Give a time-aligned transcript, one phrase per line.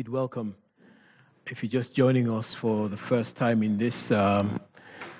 [0.00, 0.54] Indeed, welcome.
[1.46, 4.58] If you're just joining us for the first time in this um,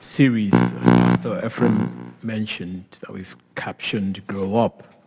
[0.01, 5.05] series, as Pastor Ephraim mentioned, that we've captioned Grow Up,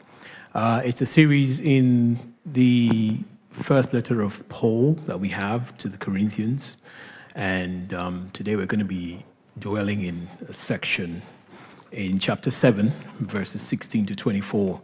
[0.54, 3.18] uh, it's a series in the
[3.50, 6.78] first letter of Paul that we have to the Corinthians.
[7.34, 9.26] And um, today we're going to be
[9.58, 11.24] dwelling in a section
[11.92, 14.80] in chapter 7, verses 16 to 24.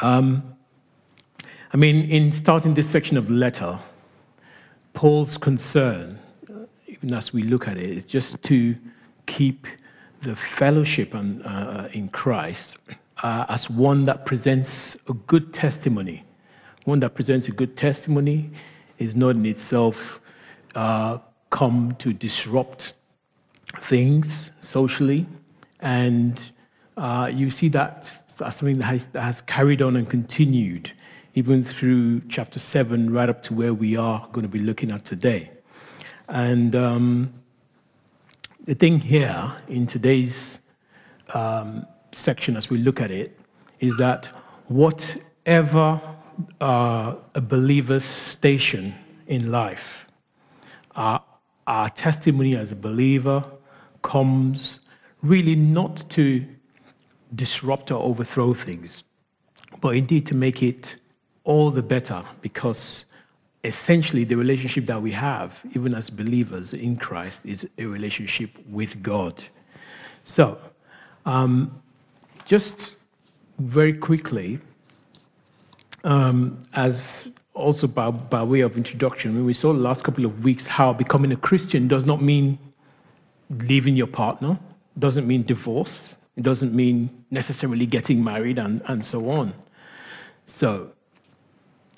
[0.00, 0.54] Um,
[1.72, 3.80] I mean, in starting this section of letter,
[4.94, 6.18] Paul's concern,
[6.86, 8.76] even as we look at it, is just to
[9.26, 9.66] keep
[10.22, 12.76] the fellowship uh, in Christ
[13.22, 16.24] uh, as one that presents a good testimony.
[16.84, 18.50] One that presents a good testimony
[18.98, 20.20] is not in itself
[20.74, 21.18] uh,
[21.50, 22.94] come to disrupt
[23.78, 25.26] things socially.
[25.80, 26.50] And
[26.96, 30.92] uh, you see that as something that has, that has carried on and continued
[31.34, 35.04] even through chapter 7 right up to where we are going to be looking at
[35.04, 35.50] today.
[36.28, 37.32] And um,
[38.64, 40.58] the thing here in today's
[41.34, 43.38] um, section, as we look at it,
[43.80, 44.26] is that
[44.68, 46.00] whatever
[46.60, 48.94] uh, a believer's station
[49.26, 50.06] in life,
[50.96, 51.18] uh,
[51.66, 53.44] our testimony as a believer
[54.02, 54.80] comes
[55.22, 56.44] really not to
[57.34, 59.04] disrupt or overthrow things,
[59.80, 60.96] but indeed to make it
[61.44, 63.04] all the better because
[63.64, 69.02] essentially the relationship that we have, even as believers in Christ, is a relationship with
[69.02, 69.42] God.
[70.24, 70.58] So,
[71.26, 71.80] um,
[72.44, 72.94] just
[73.58, 74.58] very quickly,
[76.04, 80.42] um, as also by, by way of introduction, when we saw the last couple of
[80.42, 82.58] weeks how becoming a Christian does not mean
[83.50, 84.58] leaving your partner,
[84.98, 89.54] doesn't mean divorce, it doesn't mean necessarily getting married and, and so on.
[90.46, 90.90] So,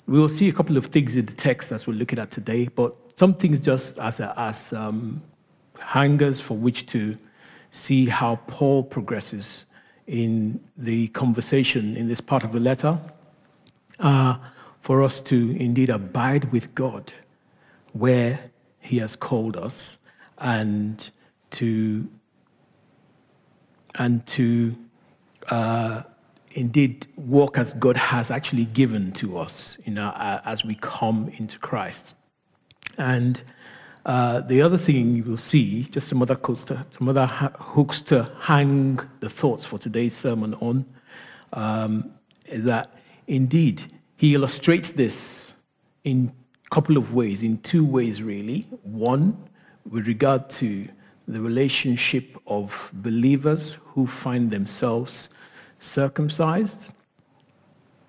[0.07, 2.67] we will see a couple of things in the text as we're looking at today,
[2.67, 5.21] but some things just as, a, as um,
[5.79, 7.17] hangers for which to
[7.71, 9.65] see how Paul progresses
[10.07, 12.99] in the conversation in this part of the letter,
[13.99, 14.37] uh,
[14.81, 17.11] for us to indeed abide with God
[17.93, 18.39] where
[18.79, 19.97] He has called us,
[20.37, 21.09] and
[21.51, 22.07] to
[23.95, 24.75] and to
[25.49, 26.03] uh,
[26.55, 30.11] indeed walk as God has actually given to us you know,
[30.45, 32.15] as we come into Christ.
[32.97, 33.41] And
[34.05, 38.31] uh, the other thing you will see, just some other, to, some other hooks to
[38.39, 40.85] hang the thoughts for today's sermon on,
[41.53, 42.11] um,
[42.45, 42.95] is that
[43.27, 43.83] indeed
[44.15, 45.53] he illustrates this
[46.05, 46.31] in
[46.65, 48.67] a couple of ways, in two ways really.
[48.83, 49.37] One,
[49.89, 50.87] with regard to
[51.27, 55.29] the relationship of believers who find themselves
[55.79, 56.91] circumcised.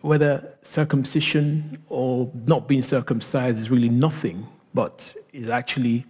[0.01, 6.05] Whether circumcision or not being circumcised is really nothing, but is actually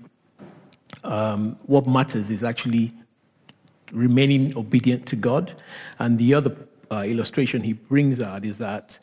[1.05, 2.93] um, what matters is actually
[3.93, 5.61] remaining obedient to God.
[5.99, 6.55] And the other
[6.91, 8.99] uh, illustration he brings out is that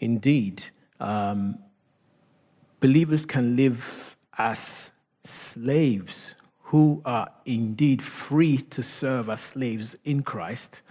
[0.00, 0.64] indeed
[1.00, 1.58] um,
[2.80, 4.90] believers can live as
[5.24, 10.82] slaves who are indeed free to serve as slaves in Christ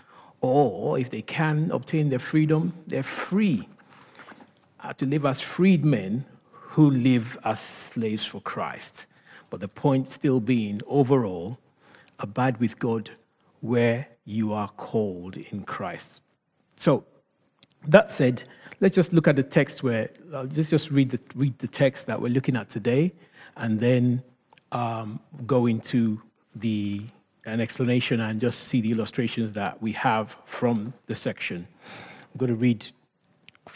[0.41, 3.67] or if they can obtain their freedom, they're free
[4.81, 9.05] uh, to live as freedmen who live as slaves for Christ.
[9.49, 11.57] But the point still being, overall,
[12.19, 13.09] abide with God
[13.61, 16.21] where you are called in Christ.
[16.77, 17.03] So,
[17.87, 18.43] that said,
[18.79, 22.07] let's just look at the text where, uh, let's just read the, read the text
[22.07, 23.13] that we're looking at today,
[23.57, 24.21] and then
[24.71, 26.21] um, go into
[26.55, 27.01] the
[27.49, 31.67] an explanation and just see the illustrations that we have from the section.
[31.83, 32.85] I'm going to read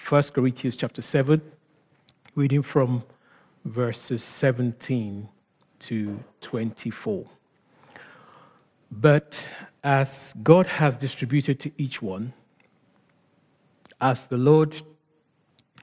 [0.08, 1.42] 1 Corinthians chapter 7,
[2.36, 3.04] reading from
[3.66, 5.28] verses 17
[5.80, 7.26] to 24.
[8.92, 9.48] But
[9.84, 12.34] as God has distributed to each one,
[14.00, 14.82] as the Lord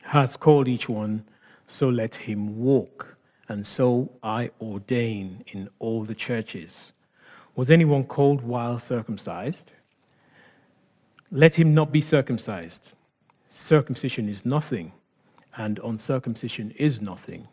[0.03, 1.25] has called each one,
[1.67, 3.17] so let him walk.
[3.49, 6.93] And so I ordain in all the churches.
[7.61, 9.73] Was anyone called while circumcised?
[11.31, 12.95] Let him not be circumcised.
[13.51, 14.93] Circumcision is nothing,
[15.59, 17.47] and uncircumcision is nothing.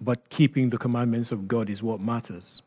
[0.00, 2.62] But keeping the commandments of God is what matters.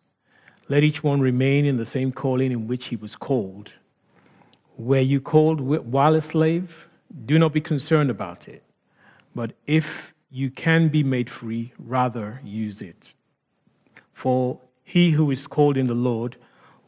[0.67, 3.71] Let each one remain in the same calling in which he was called.
[4.77, 6.89] Were you called while a slave?
[7.27, 8.61] Do not be concerned about it.
[9.33, 13.13] But if you can be made free, rather use it.
[14.11, 14.59] For
[14.91, 16.35] he who is called in the Lord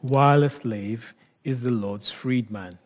[0.02, 2.78] while a slave is the Lord's freedman.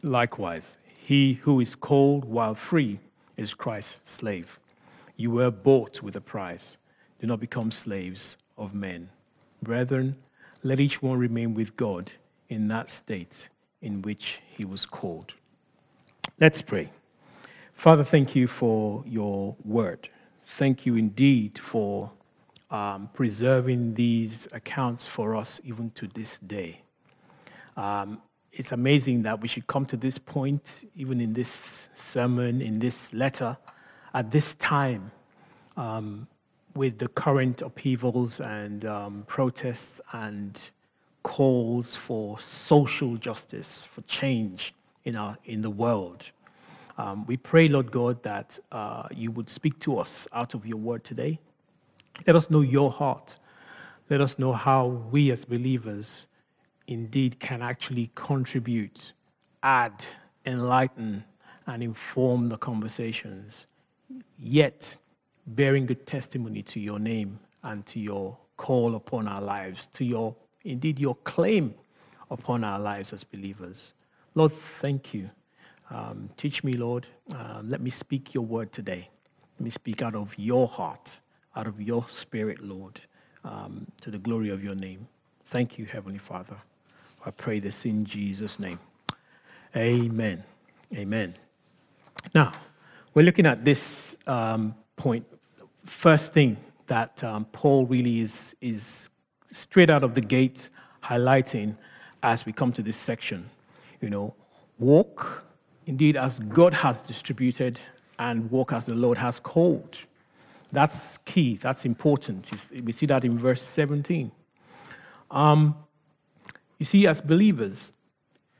[0.00, 2.98] Likewise, he who is called while free
[3.36, 4.58] is Christ's slave.
[5.18, 6.78] You were bought with a price.
[7.20, 9.10] Do not become slaves of men.
[9.62, 10.16] Brethren,
[10.62, 12.10] let each one remain with God
[12.48, 13.50] in that state
[13.82, 15.34] in which he was called.
[16.40, 16.88] Let's pray.
[17.74, 20.08] Father, thank you for your word.
[20.46, 22.10] Thank you indeed for
[22.74, 26.80] um, preserving these accounts for us even to this day.
[27.76, 28.20] Um,
[28.52, 33.12] it's amazing that we should come to this point, even in this sermon, in this
[33.12, 33.56] letter,
[34.12, 35.12] at this time,
[35.76, 36.26] um,
[36.74, 40.70] with the current upheavals and um, protests and
[41.22, 44.74] calls for social justice, for change
[45.04, 46.28] in, our, in the world.
[46.98, 50.78] Um, we pray, Lord God, that uh, you would speak to us out of your
[50.78, 51.38] word today.
[52.26, 53.36] Let us know your heart.
[54.10, 56.26] Let us know how we as believers
[56.86, 59.12] indeed can actually contribute,
[59.62, 60.04] add,
[60.46, 61.24] enlighten,
[61.66, 63.66] and inform the conversations,
[64.38, 64.96] yet
[65.46, 70.34] bearing good testimony to your name and to your call upon our lives, to your,
[70.64, 71.74] indeed, your claim
[72.30, 73.92] upon our lives as believers.
[74.34, 75.30] Lord, thank you.
[75.90, 77.06] Um, teach me, Lord.
[77.34, 79.08] Um, let me speak your word today.
[79.58, 81.20] Let me speak out of your heart,
[81.56, 83.00] out of your spirit, Lord,
[83.44, 85.06] um, to the glory of your name.
[85.46, 86.56] Thank you, Heavenly Father.
[87.24, 88.78] I pray this in Jesus' name.
[89.76, 90.44] Amen.
[90.94, 91.34] Amen.
[92.34, 92.52] Now,
[93.14, 95.24] we're looking at this um, point.
[95.84, 96.56] First thing
[96.86, 99.08] that um, Paul really is, is
[99.52, 100.68] straight out of the gate
[101.02, 101.76] highlighting
[102.22, 103.48] as we come to this section.
[104.00, 104.34] You know,
[104.78, 105.44] walk
[105.86, 107.80] indeed as God has distributed
[108.18, 109.96] and walk as the Lord has called.
[110.74, 112.50] That's key, that's important.
[112.82, 114.32] We see that in verse 17.
[115.30, 115.76] Um,
[116.80, 117.92] you see, as believers,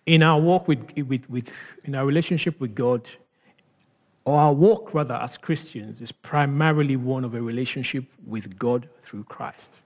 [0.07, 1.51] in our walk with, with, with,
[1.83, 3.11] in our relationship with God,
[4.25, 9.25] or our walk rather as Christians, is primarily one of a relationship with God through
[9.25, 9.81] Christ.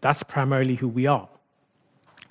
[0.00, 1.28] That's primarily who we are.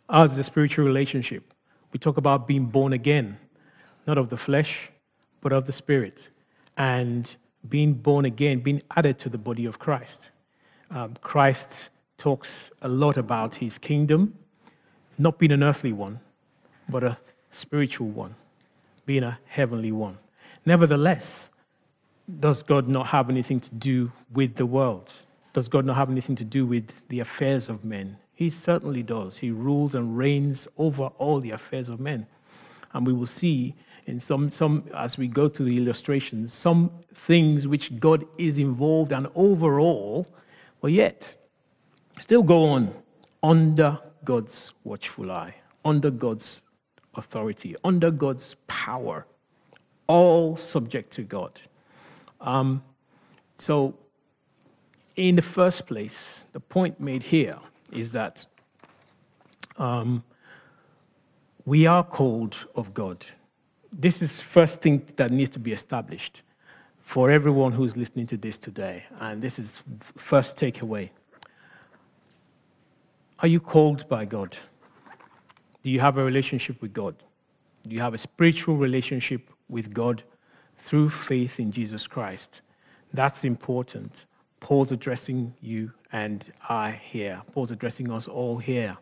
[0.10, 1.54] As a spiritual relationship.
[1.94, 3.38] We talk about being born again,
[4.08, 4.90] not of the flesh,
[5.40, 6.28] but of the Spirit.
[6.78, 7.34] And
[7.70, 10.30] being born again, being added to the body of Christ.
[10.90, 14.36] Um, Christ talks a lot about his kingdom,
[15.18, 16.20] not being an earthly one,
[16.90, 17.18] but a
[17.52, 18.36] spiritual one,
[19.06, 20.18] being a heavenly one.
[20.66, 21.50] Nevertheless,
[22.40, 25.14] does God not have anything to do with the world?
[25.54, 28.18] Does God not have anything to do with the affairs of men?
[28.34, 29.38] He certainly does.
[29.38, 32.26] He rules and reigns over all the affairs of men.
[32.94, 33.76] And we will see
[34.08, 39.12] in some, some as we go to the illustrations, some things which God is involved
[39.12, 40.28] and overall,
[40.82, 41.36] but yet
[42.20, 42.94] still go on
[43.44, 45.56] under God's watchful eye,
[45.86, 46.62] under God's
[47.16, 49.26] authority, under God's power,
[50.08, 51.60] all subject to God.
[52.40, 52.84] Um,
[53.58, 53.96] so,
[55.16, 56.20] in the first place,
[56.54, 57.60] the point made here
[57.92, 58.46] is that
[59.78, 60.24] um,
[61.66, 63.26] we are called of God.
[63.92, 66.44] This is first thing that needs to be established
[67.02, 69.82] for everyone who's listening to this today, and this is
[70.16, 71.10] first takeaway.
[73.40, 74.56] Are you called by God?
[75.84, 77.16] Do you have a relationship with God?
[77.86, 80.24] Do you have a spiritual relationship with God
[80.78, 82.62] through faith in Jesus Christ?
[83.14, 84.26] That's important.
[84.62, 87.42] Paul's addressing you and I here.
[87.52, 88.96] Paul's addressing us all here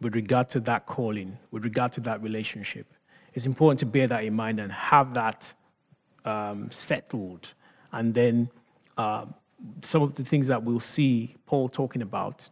[0.00, 2.86] with regard to that calling, with regard to that relationship.
[3.34, 5.52] It's important to bear that in mind and have that
[6.24, 7.52] um, settled.
[7.92, 8.48] And then
[8.96, 9.26] uh,
[9.82, 12.48] some of the things that we'll see Paul talking about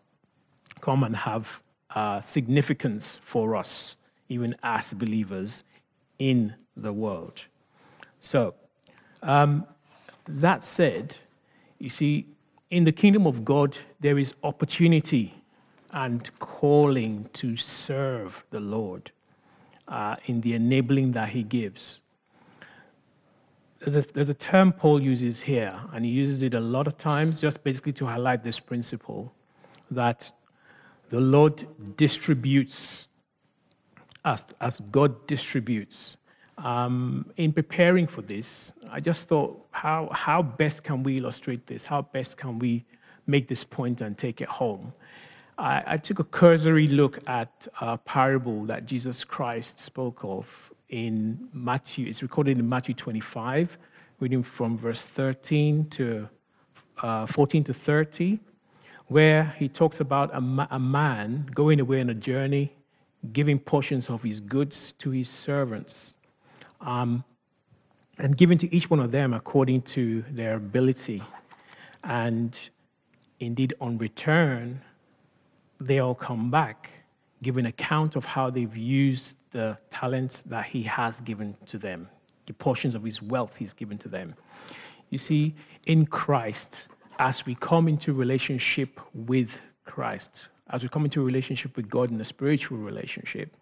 [0.81, 1.61] come and have
[1.95, 3.97] uh, significance for us,
[4.29, 5.63] even as believers
[6.19, 7.43] in the world.
[8.21, 8.55] So,
[9.23, 9.67] um,
[10.27, 11.17] that said,
[11.79, 12.27] you see,
[12.71, 15.35] in the kingdom of God, there is opportunity
[15.93, 19.11] and calling to serve the Lord
[19.89, 22.01] uh, in the enabling that He gives.
[23.85, 26.97] There's a, there's a term Paul uses here, and he uses it a lot of
[26.97, 29.33] times just basically to highlight this principle
[29.91, 30.31] that
[31.11, 33.09] the Lord distributes
[34.25, 36.17] as, as God distributes.
[36.59, 41.85] Um, in preparing for this, I just thought, how, how best can we illustrate this?
[41.85, 42.85] How best can we
[43.27, 44.93] make this point and take it home?
[45.59, 51.49] I, I took a cursory look at a parable that Jesus Christ spoke of in
[51.53, 52.07] Matthew.
[52.07, 53.79] It's recorded in Matthew 25,
[54.21, 56.29] reading from verse 13 to
[57.03, 58.39] uh, 14 to 30
[59.13, 62.73] where he talks about a, ma- a man going away on a journey,
[63.33, 66.15] giving portions of his goods to his servants.
[66.81, 67.23] Um,
[68.19, 71.23] and giving to each one of them according to their ability.
[72.05, 72.59] And
[73.41, 74.81] indeed, on return,
[75.87, 76.91] they all come back,
[77.43, 82.09] giving account of how they've used the talents that He has given to them,
[82.47, 84.35] the portions of His wealth He's given to them.
[85.11, 85.55] You see,
[85.87, 86.83] in Christ,
[87.19, 92.21] as we come into relationship with Christ, as we come into relationship with God in
[92.21, 93.57] a spiritual relationship,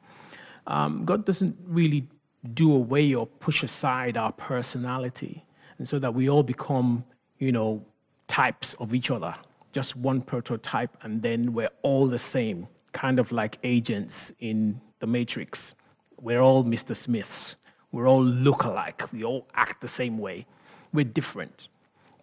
[0.67, 2.07] um, God doesn't really
[2.55, 5.45] do away or push aside our personality,
[5.79, 7.05] and so that we all become,
[7.39, 7.85] you know,
[8.29, 9.35] types of each other,
[9.73, 15.07] just one prototype, and then we're all the same, kind of like agents in the
[15.07, 15.75] Matrix.
[16.21, 16.97] We're all Mr.
[16.97, 17.57] Smiths.
[17.93, 19.13] We're all look alike.
[19.13, 20.47] We all act the same way.
[20.93, 21.69] We're different.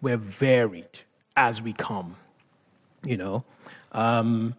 [0.02, 1.00] We're varied
[1.36, 2.16] as we come.
[3.04, 3.46] You know,
[3.92, 4.56] um,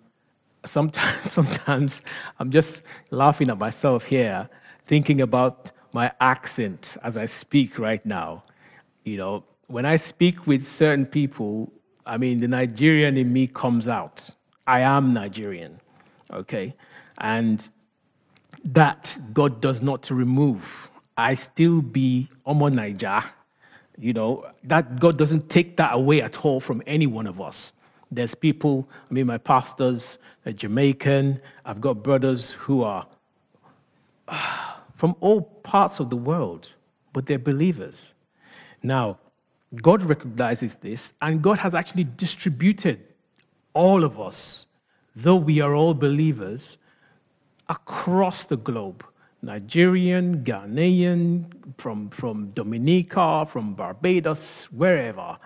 [0.64, 2.02] sometimes, sometimes
[2.38, 4.48] I'm just laughing at myself here,
[4.86, 8.42] thinking about my accent as I speak right now.
[9.04, 11.72] You know, when I speak with certain people,
[12.08, 14.30] I mean, the Nigerian in me comes out.
[14.66, 15.78] I am Nigerian,
[16.32, 16.74] okay?
[17.18, 17.68] And
[18.64, 20.90] that God does not remove.
[21.18, 23.22] I still be Omo Niger,
[23.98, 27.72] you know, that God doesn't take that away at all from any one of us.
[28.10, 31.40] There's people, I mean, my pastors are Jamaican.
[31.66, 33.06] I've got brothers who are
[34.96, 36.70] from all parts of the world,
[37.12, 38.12] but they're believers.
[38.82, 39.18] Now,
[39.76, 43.00] God recognizes this, and God has actually distributed
[43.74, 44.66] all of us,
[45.14, 46.78] though we are all believers,
[47.68, 49.04] across the globe.
[49.42, 51.44] Nigerian, Ghanaian,
[51.76, 55.38] from, from Dominica, from Barbados, wherever.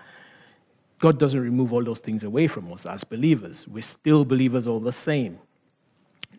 [0.99, 3.67] God doesn't remove all those things away from us as believers.
[3.67, 5.37] We're still believers all the same.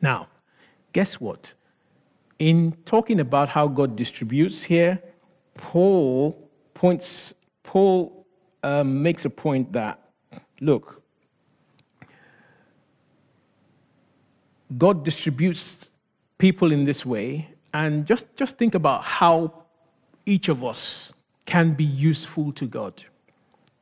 [0.01, 0.29] Now,
[0.93, 1.53] guess what?
[2.39, 5.01] In talking about how God distributes here,
[5.55, 8.25] Paul points, Paul
[8.63, 10.01] um, makes a point that,
[10.61, 11.03] look,
[14.79, 15.87] God distributes
[16.39, 19.65] people in this way, and just, just think about how
[20.27, 21.13] each of us
[21.45, 23.03] can be useful to God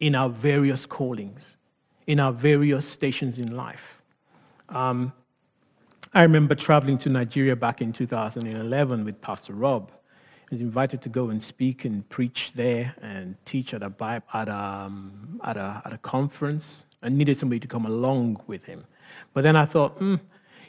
[0.01, 1.57] in our various callings,
[2.07, 4.03] in our various stations in life.
[4.69, 5.13] Um,
[6.15, 9.91] I remember traveling to Nigeria back in 2011 with Pastor Rob.
[10.53, 13.91] He was invited to go and speak and preach there and teach at a,
[14.35, 16.85] at a, um, at a, at a conference.
[17.03, 18.85] I needed somebody to come along with him.
[19.33, 20.17] But then I thought, hmm,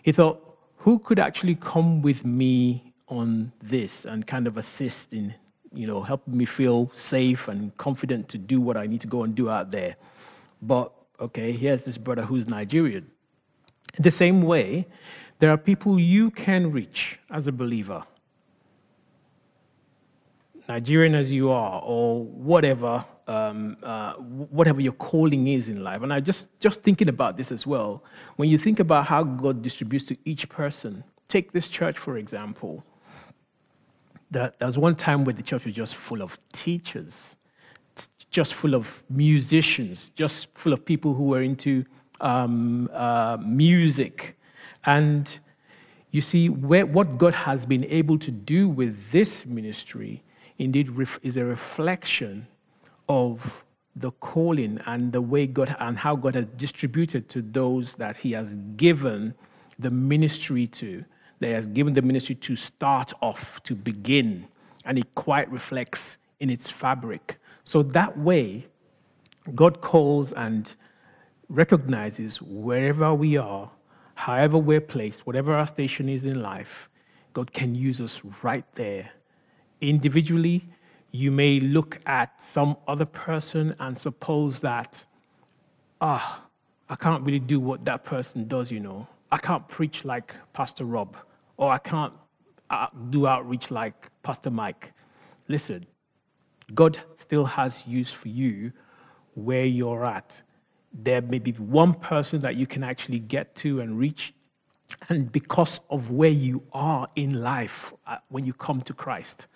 [0.02, 5.36] he thought, who could actually come with me on this and kind of assist in
[5.74, 9.24] you know, helping me feel safe and confident to do what I need to go
[9.24, 9.98] and do out there.
[10.62, 13.12] But okay, here's this brother who's Nigerian.
[14.00, 14.88] The same way,
[15.40, 18.06] there are people you can reach as a believer.
[20.70, 26.02] Nigerian as you are, or whatever, um, uh, whatever your calling is in life.
[26.02, 28.04] And I just just thinking about this as well.
[28.38, 32.84] When you think about how God distributes to each person, take this church for example
[34.32, 37.36] that there was one time where the church was just full of teachers,
[38.32, 41.86] just full of musicians, just full of people who were into
[42.20, 44.38] um, uh, music.
[44.86, 45.32] And
[46.12, 50.24] you see, where, what God has been able to do with this ministry
[50.64, 52.48] indeed ref, is a reflection
[53.10, 53.64] of
[53.96, 58.32] the calling and the way God and how God has distributed to those that He
[58.32, 59.36] has given
[59.78, 61.04] the ministry to
[61.40, 64.48] that has given the ministry to start off, to begin,
[64.86, 67.38] and it quite reflects in its fabric.
[67.66, 68.68] So that way,
[69.54, 70.74] God calls and
[71.50, 73.70] recognizes wherever we are,
[74.16, 76.90] however we're placed, whatever our station is in life,
[77.34, 79.12] God can use us right there.
[79.90, 80.66] Individually,
[81.12, 85.04] you may look at some other person and suppose that,
[86.00, 86.42] ah,
[86.88, 89.06] I can't really do what that person does, you know.
[89.30, 91.18] I can't preach like Pastor Rob
[91.58, 92.14] or I can't
[92.70, 94.94] uh, do outreach like Pastor Mike.
[95.50, 95.86] Listen,
[96.74, 98.72] God still has use for you
[99.34, 100.42] where you're at.
[100.94, 104.34] There may be one person that you can actually get to and reach.
[105.10, 109.48] And because of where you are in life uh, when you come to Christ,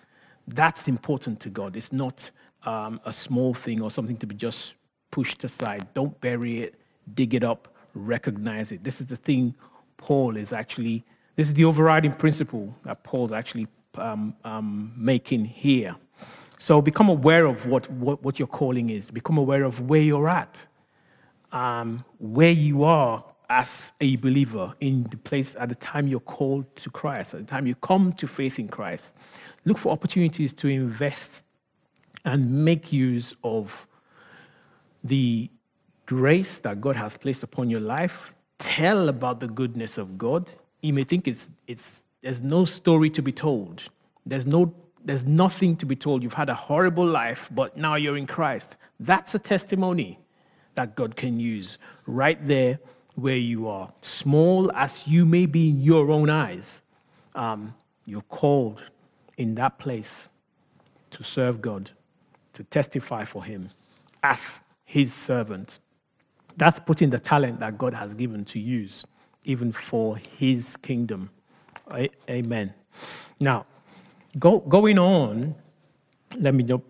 [0.54, 1.76] that's important to God.
[1.76, 2.30] It's not
[2.64, 4.74] um, a small thing or something to be just
[5.10, 5.86] pushed aside.
[5.94, 6.74] Don't bury it,
[7.14, 8.84] dig it up, recognize it.
[8.84, 9.54] This is the thing
[9.96, 11.04] Paul is actually
[11.38, 15.94] this is the overriding principle that Paul's actually um, um, making here.
[16.58, 20.28] So become aware of what, what, what, your calling is, become aware of where you're
[20.28, 20.60] at,
[21.52, 26.64] um, where you are as a believer in the place at the time you're called
[26.74, 29.14] to Christ, at the time you come to faith in Christ.
[29.68, 31.44] Look for opportunities to invest
[32.24, 33.86] and make use of
[35.04, 35.50] the
[36.06, 38.32] grace that God has placed upon your life.
[38.58, 40.50] Tell about the goodness of God.
[40.80, 43.82] You may think it's, it's, there's no story to be told.
[44.24, 44.72] There's, no,
[45.04, 46.22] there's nothing to be told.
[46.22, 48.76] You've had a horrible life, but now you're in Christ.
[48.98, 50.18] That's a testimony
[50.76, 52.78] that God can use right there
[53.16, 53.92] where you are.
[54.00, 56.80] Small as you may be in your own eyes,
[57.34, 57.74] um,
[58.06, 58.80] you're called
[59.38, 60.28] in that place
[61.10, 61.90] to serve God,
[62.52, 63.70] to testify for Him
[64.22, 65.80] as His servant.
[66.56, 69.06] That's putting the talent that God has given to use,
[69.44, 71.30] even for His kingdom.
[72.28, 72.74] Amen.
[73.40, 73.64] Now,
[74.38, 75.54] go, going on,
[76.38, 76.82] let me not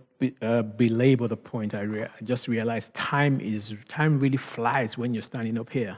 [0.43, 1.75] uh, belabor the point.
[1.75, 5.97] I, re- I just realized time is time really flies when you're standing up here.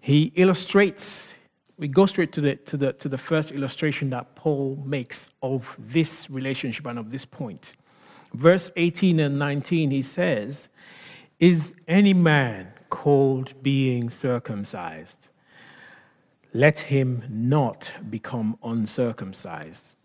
[0.00, 1.33] He illustrates.
[1.76, 5.76] We go straight to the, to, the, to the first illustration that Paul makes of
[5.78, 7.74] this relationship and of this point.
[8.32, 10.68] Verse 18 and 19, he says,
[11.40, 15.28] Is any man called being circumcised?
[16.52, 19.96] Let him not become uncircumcised.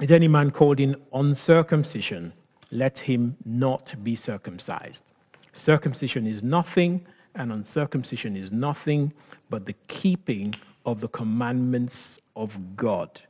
[0.00, 2.32] Is any man called in uncircumcision?
[2.70, 5.12] Let him not be circumcised.
[5.52, 9.12] Circumcision is nothing, and uncircumcision is nothing
[9.50, 10.54] but the keeping
[10.86, 13.20] of the commandments of God.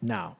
[0.00, 0.36] Now,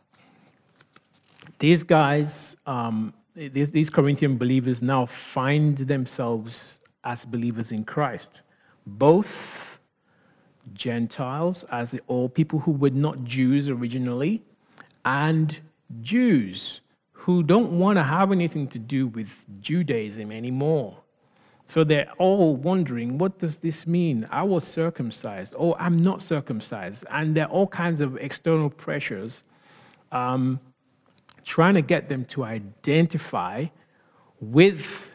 [1.58, 8.40] these guys, um, these, these Corinthian believers now find themselves as believers in Christ,
[8.86, 9.80] both
[10.72, 14.42] Gentiles, as the, all people who were not Jews originally,
[15.04, 15.58] and
[16.00, 16.80] Jews
[17.12, 21.01] who don't want to have anything to do with Judaism anymore.
[21.68, 24.28] So they're all wondering, what does this mean?
[24.30, 25.54] I was circumcised.
[25.58, 27.04] Oh, I'm not circumcised.
[27.10, 29.42] And there are all kinds of external pressures
[30.10, 30.60] um,
[31.44, 33.66] trying to get them to identify
[34.40, 35.10] with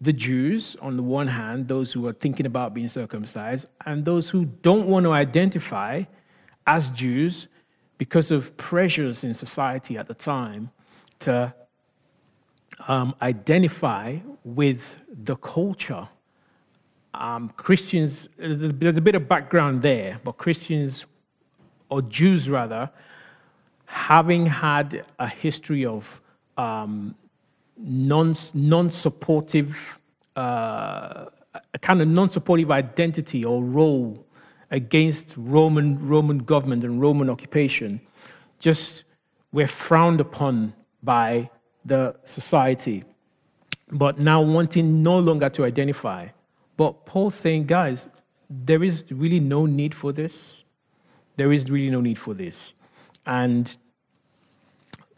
[0.00, 4.28] the Jews, on the one hand, those who are thinking about being circumcised, and those
[4.28, 6.04] who don't want to identify
[6.66, 7.48] as Jews
[7.98, 10.70] because of pressures in society at the time
[11.20, 11.54] to
[12.88, 16.08] um, identify with the culture.
[17.14, 21.06] Um, Christians, there's there's a bit of background there, but Christians,
[21.88, 22.90] or Jews rather,
[23.86, 26.20] having had a history of
[26.56, 27.14] um,
[27.76, 29.98] non non supportive,
[30.36, 31.26] uh,
[31.74, 34.24] a kind of non supportive identity or role
[34.70, 38.00] against Roman Roman government and Roman occupation,
[38.60, 39.02] just
[39.52, 41.50] were frowned upon by
[41.84, 43.02] the society,
[43.92, 46.28] but now wanting no longer to identify.
[46.76, 48.08] But Paul's saying, guys,
[48.48, 50.64] there is really no need for this.
[51.36, 52.72] There is really no need for this.
[53.26, 53.76] And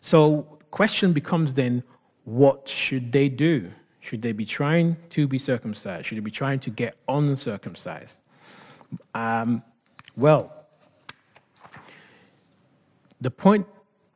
[0.00, 1.82] so, question becomes then,
[2.24, 3.70] what should they do?
[4.00, 6.06] Should they be trying to be circumcised?
[6.06, 8.20] Should they be trying to get uncircumcised?
[9.14, 9.62] Um,
[10.16, 10.52] well,
[13.20, 13.66] the point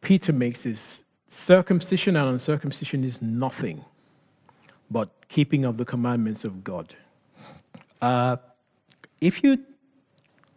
[0.00, 3.84] Peter makes is circumcision and uncircumcision is nothing
[4.90, 6.94] but keeping of the commandments of God.
[8.00, 8.36] Uh,
[9.20, 9.58] if you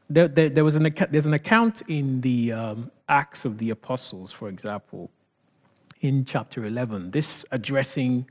[0.10, 4.32] there, there, there, was an there's an account in the um, Acts of the Apostles,
[4.32, 5.10] for example,
[6.02, 7.12] in chapter 11.
[7.12, 8.28] This addressing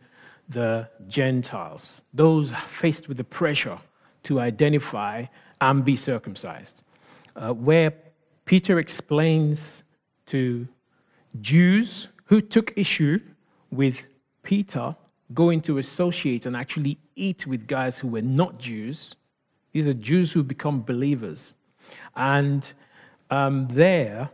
[0.49, 3.79] the Gentiles, those faced with the pressure
[4.25, 5.25] to identify
[5.61, 6.83] and be circumcised,
[7.37, 7.93] uh, where
[8.45, 9.85] Peter explains
[10.27, 10.67] to
[11.41, 13.21] Jews who took issue
[13.71, 14.07] with
[14.43, 14.97] Peter
[15.35, 19.15] going to associate and actually eat with guys who were not Jews.
[19.73, 21.55] These are Jews who become believers.
[22.17, 22.71] And
[23.31, 24.31] um, there,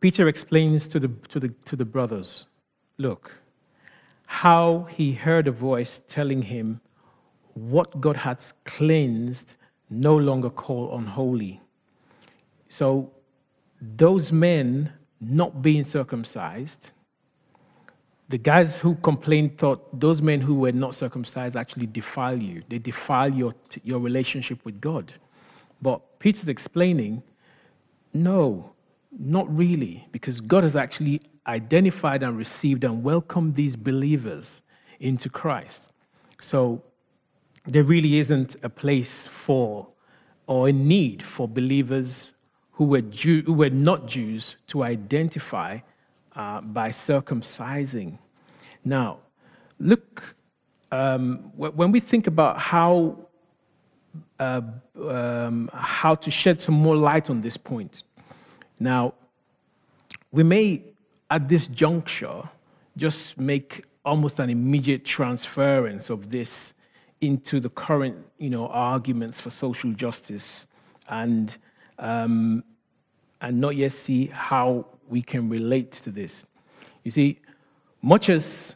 [0.00, 2.46] Peter explains to the, to, the, to the brothers
[2.98, 3.32] look,
[4.26, 6.80] how he heard a voice telling him,
[7.54, 9.54] What God has cleansed,
[9.88, 11.60] no longer call unholy.
[12.68, 13.10] So,
[13.80, 16.92] those men not being circumcised,
[18.30, 22.62] the guys who complained thought those men who were not circumcised actually defile you.
[22.68, 25.12] They defile your, your relationship with God.
[25.82, 27.24] But Peter's explaining,
[28.14, 28.72] no,
[29.18, 34.60] not really, because God has actually identified and received and welcomed these believers
[35.00, 35.90] into Christ.
[36.40, 36.84] So
[37.66, 39.88] there really isn't a place for
[40.46, 42.32] or a need for believers
[42.70, 45.80] who were, Jew, who were not Jews to identify
[46.36, 48.18] uh, by circumcising.
[48.84, 49.18] Now,
[49.78, 50.36] look,
[50.92, 53.16] um, when we think about how,
[54.38, 54.62] uh,
[55.08, 58.02] um, how to shed some more light on this point,
[58.78, 59.14] now,
[60.32, 60.82] we may,
[61.30, 62.48] at this juncture,
[62.96, 66.72] just make almost an immediate transference of this
[67.20, 70.66] into the current, you know, arguments for social justice
[71.08, 71.56] and,
[71.98, 72.64] um,
[73.42, 76.46] and not yet see how we can relate to this.
[77.04, 77.40] You see,
[78.02, 78.74] much as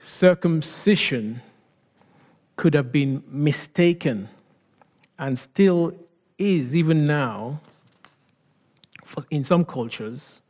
[0.00, 1.42] circumcision
[2.56, 4.28] could have been mistaken
[5.18, 5.92] and still
[6.38, 7.60] is, even now,
[9.30, 10.42] in some cultures,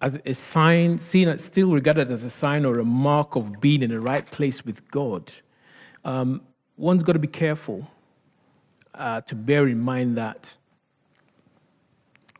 [0.00, 3.82] as a sign, seen as still regarded as a sign or a mark of being
[3.82, 5.32] in the right place with God,
[6.04, 6.40] um,
[6.76, 7.86] one's got to be careful
[8.94, 10.56] uh, to bear in mind that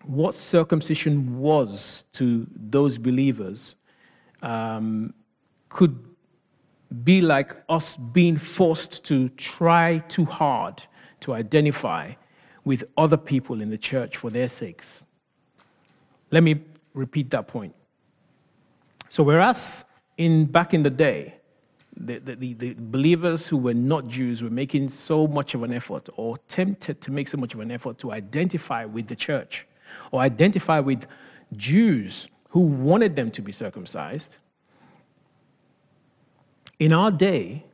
[0.04, 3.76] what circumcision was to those believers
[4.42, 5.12] um,
[5.68, 5.98] could
[7.04, 10.82] be like us being forced to try too hard
[11.20, 12.12] to identify
[12.64, 15.04] with other people in the church for their sakes.
[16.30, 16.60] Let me
[16.94, 17.74] repeat that point.
[19.08, 19.84] So, whereas
[20.16, 21.34] in back in the day,
[21.96, 26.08] the, the, the, believers who were not Jews were making so much of an effort
[26.16, 29.66] or tempted to make so much of an effort to identify with the church
[30.10, 31.06] or identify with
[31.56, 34.36] Jews who wanted them to be circumcised.
[36.78, 37.64] In our day,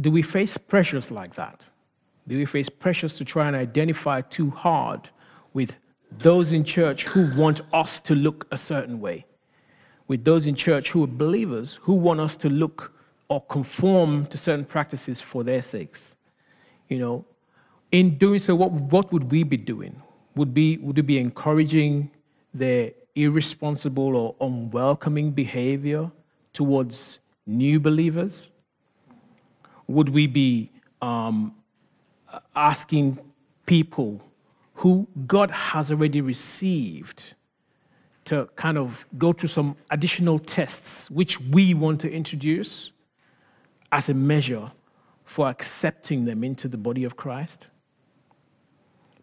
[0.00, 1.68] do we face pressures like that?
[2.26, 5.10] Do we face pressures to try and identify too hard
[5.52, 5.76] with
[6.18, 9.26] those in church who want us to look a certain way?
[10.08, 12.92] With those in church who are believers who want us to look
[13.28, 16.16] or conform to certain practices for their sakes?
[16.88, 17.24] You know,
[17.92, 20.00] in doing so, what, what would we be doing?
[20.36, 22.10] Would, be, would be encouraging
[22.52, 26.10] their irresponsible or unwelcoming behavior
[26.52, 28.50] towards new believers?
[29.86, 30.70] Would we be
[31.02, 31.54] um,
[32.56, 33.18] asking
[33.66, 34.20] people
[34.74, 37.34] who God has already received
[38.24, 42.90] to kind of go through some additional tests which we want to introduce
[43.92, 44.70] as a measure
[45.24, 47.68] for accepting them into the body of Christ?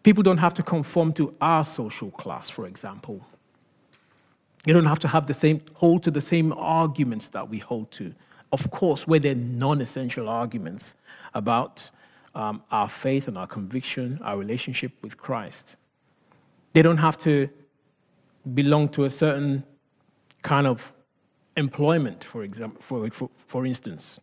[0.02, 3.24] People don't have to conform to our social class, for example.
[4.64, 7.90] You don't have to have the same, hold to the same arguments that we hold
[7.92, 8.14] to.
[8.52, 10.94] Of course, where they're non essential arguments
[11.34, 11.88] about
[12.34, 15.76] um, our faith and our conviction, our relationship with Christ.
[16.72, 17.48] They don't have to
[18.54, 19.64] belong to a certain
[20.42, 20.92] kind of
[21.56, 24.20] employment, for example, for, for, for instance.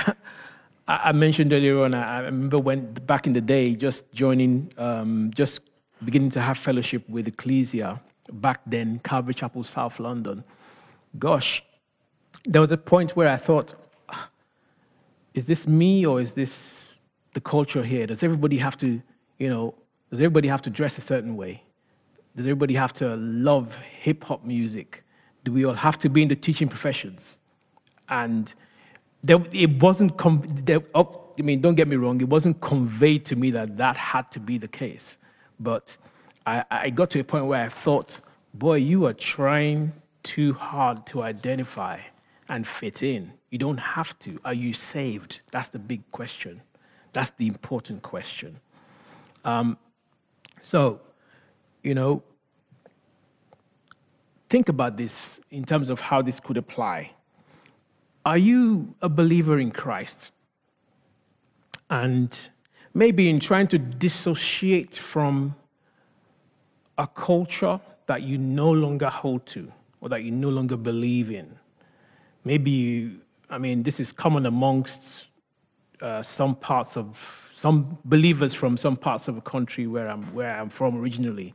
[0.89, 5.61] I mentioned earlier on, I remember when back in the day, just joining, um, just
[6.05, 8.01] beginning to have fellowship with Ecclesia
[8.33, 10.45] back then, Calvary Chapel, South London.
[11.19, 11.65] Gosh,
[12.45, 13.75] there was a point where I thought,
[14.11, 14.29] ah,
[15.35, 16.95] is this me or is this
[17.35, 18.07] the culture here?
[18.07, 19.03] Does everybody have to,
[19.39, 19.75] you know,
[20.11, 21.65] does everybody have to dress a certain way?
[22.37, 25.03] Does everybody have to love hip hop music?
[25.43, 27.39] Do we all have to be in the teaching professions?
[28.09, 28.55] And
[29.23, 33.25] there, it wasn't, com- there, oh, I mean, don't get me wrong, it wasn't conveyed
[33.27, 35.17] to me that that had to be the case.
[35.61, 35.97] But
[36.47, 38.21] I, I got to a point where I thought,
[38.55, 42.01] boy, you are trying too hard to identify
[42.49, 43.33] and fit in.
[43.51, 44.41] You don't have to.
[44.45, 45.41] Are you saved?
[45.53, 46.61] That's the big question.
[47.13, 48.61] That's the important question.
[49.45, 49.79] Um,
[50.61, 51.01] so,
[51.83, 52.23] you know,
[54.49, 57.13] think about this in terms of how this could apply.
[58.27, 60.33] Are you a believer in Christ?
[61.89, 62.37] And
[62.93, 65.55] maybe in trying to dissociate from
[66.99, 71.57] a culture that you no longer hold to or that you no longer believe in.
[72.43, 75.27] Maybe, you, I mean, this is common amongst
[76.03, 80.51] uh, some parts of some believers from some parts of the country where I'm, where
[80.51, 81.55] I'm from originally.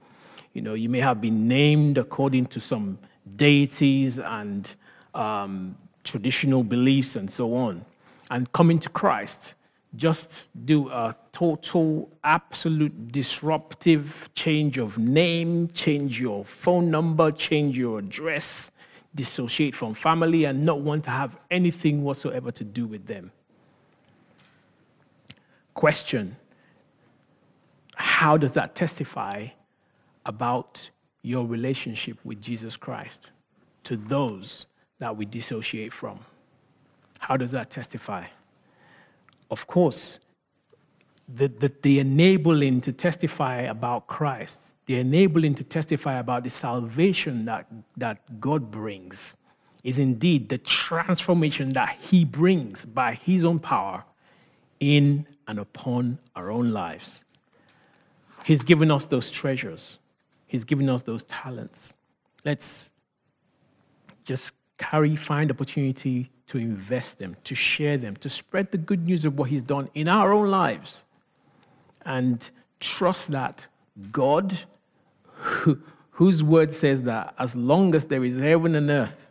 [0.53, 2.97] You know, you may have been named according to some
[3.35, 4.71] deities and
[5.13, 7.85] um, traditional beliefs and so on,
[8.29, 9.55] and coming to Christ,
[9.95, 17.99] just do a total, absolute disruptive change of name, change your phone number, change your
[17.99, 18.71] address,
[19.15, 23.31] dissociate from family, and not want to have anything whatsoever to do with them.
[25.73, 26.37] Question
[27.95, 29.47] How does that testify
[30.25, 30.89] about
[31.21, 33.27] your relationship with Jesus Christ
[33.83, 34.67] to those
[35.01, 36.19] that we dissociate from.
[37.17, 38.25] How does that testify?
[39.49, 40.19] Of course,
[41.27, 47.45] the, the, the, enabling to testify about Christ, the enabling to testify about the salvation
[47.45, 47.65] that,
[47.97, 49.37] that God brings,
[49.83, 54.03] is indeed the transformation that He brings by His own power
[54.79, 57.23] in and upon our own lives.
[58.45, 59.97] He's given us those treasures,
[60.45, 61.95] He's given us those talents.
[62.45, 62.91] Let's
[64.25, 69.25] just carry, find opportunity to invest them, to share them, to spread the good news
[69.25, 71.05] of what He's done in our own lives.
[72.03, 73.67] And trust that
[74.11, 74.57] God,
[76.11, 79.27] whose word says that as long as there is heaven and earth,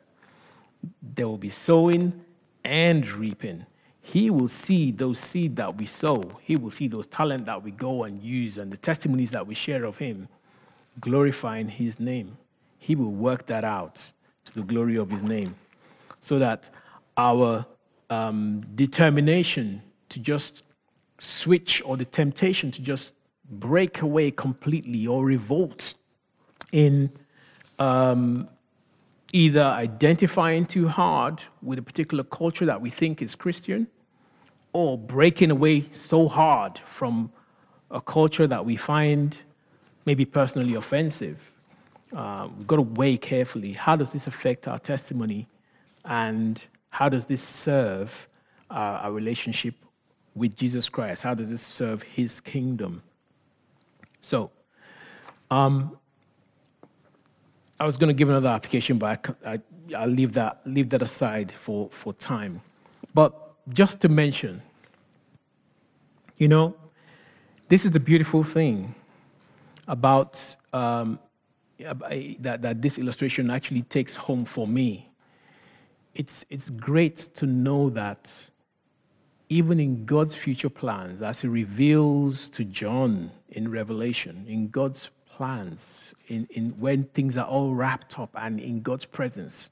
[1.02, 2.24] there will be sowing
[2.64, 3.66] and reaping.
[4.00, 6.22] He will see those seed that we sow.
[6.42, 9.54] He will see those talent that we go and use and the testimonies that we
[9.54, 10.28] share of Him,
[11.00, 12.38] glorifying His name.
[12.78, 14.12] He will work that out
[14.52, 15.54] to the glory of His name,
[16.20, 16.70] so that
[17.16, 17.64] our
[18.10, 20.64] um, determination to just
[21.18, 23.14] switch or the temptation to just
[23.50, 25.94] break away completely or revolt
[26.72, 27.10] in
[27.78, 28.48] um,
[29.32, 33.86] either identifying too hard with a particular culture that we think is Christian
[34.72, 37.32] or breaking away so hard from
[37.90, 39.36] a culture that we find
[40.06, 41.38] maybe personally offensive.
[42.14, 45.46] Uh, we've got to weigh carefully how does this affect our testimony
[46.04, 48.28] and how does this serve
[48.70, 49.74] uh, our relationship
[50.34, 51.22] with Jesus Christ?
[51.22, 53.02] How does this serve his kingdom?
[54.20, 54.50] So,
[55.50, 55.96] um,
[57.78, 59.60] I was going to give another application, but I,
[59.96, 62.60] I, will leave that, leave that aside for, for time.
[63.14, 64.60] But just to mention,
[66.36, 66.74] you know,
[67.68, 68.94] this is the beautiful thing
[69.88, 71.18] about um,
[72.40, 75.08] that, that this illustration actually takes home for me.
[76.14, 78.50] It's, it's great to know that
[79.48, 86.14] even in God's future plans, as He reveals to John in Revelation, in God's plans,
[86.28, 89.70] in, in when things are all wrapped up and in God's presence.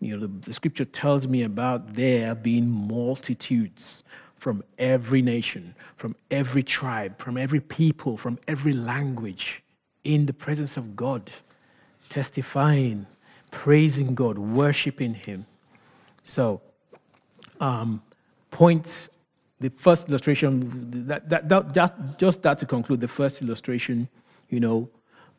[0.00, 4.04] You know, the, the scripture tells me about there being multitudes
[4.36, 9.62] from every nation, from every tribe, from every people, from every language
[10.04, 11.30] in the presence of God,
[12.08, 13.06] testifying,
[13.50, 15.46] praising God, worshiping Him.
[16.22, 16.60] So,
[17.60, 18.02] um,
[18.50, 19.08] point
[19.60, 24.08] the first illustration, that, that, that, just, just that to conclude, the first illustration
[24.48, 24.88] you know,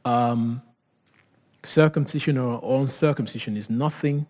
[0.06, 0.62] um,
[1.64, 4.26] circumcision or uncircumcision is nothing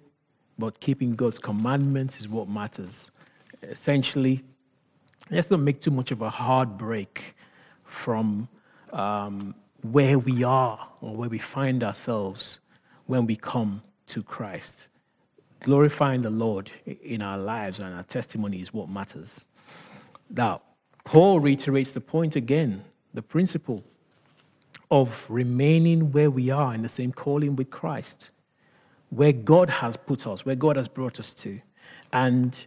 [0.57, 3.11] but keeping God's commandments is what matters.
[3.63, 4.43] Essentially,
[5.29, 7.35] let's not make too much of a hard break
[7.85, 8.47] from
[8.91, 12.59] um, where we are or where we find ourselves
[13.05, 14.87] when we come to Christ.
[15.61, 19.45] Glorifying the Lord in our lives and our testimony is what matters.
[20.29, 20.61] Now,
[21.03, 23.83] Paul reiterates the point again the principle
[24.91, 28.29] of remaining where we are in the same calling with Christ,
[29.09, 31.59] where God has put us, where God has brought us to.
[32.13, 32.57] And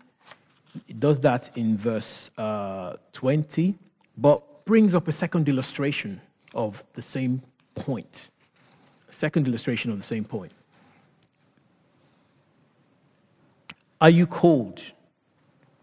[0.89, 3.75] it does that in verse uh, 20,
[4.17, 6.21] but brings up a second illustration
[6.55, 7.43] of the same
[7.75, 8.31] point.
[9.11, 10.53] Second illustration of the same point.
[14.01, 14.83] Are you called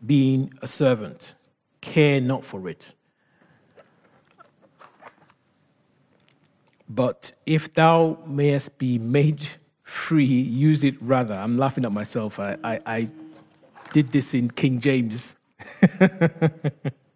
[0.05, 1.35] being a servant?
[1.81, 2.93] Care not for it
[6.89, 9.47] But if thou mayest be made
[9.83, 11.35] free, use it rather.
[11.35, 12.39] I'm laughing at myself.
[12.39, 13.09] I, I, I
[13.93, 15.35] did this in King James.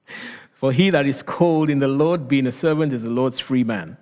[0.63, 3.65] For he that is called in the Lord, being a servant, is the Lord's free
[3.65, 3.97] man.